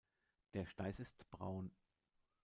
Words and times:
Der 0.55 0.65
Steiß 0.65 0.97
ist 0.97 1.29
braun. 1.29 1.69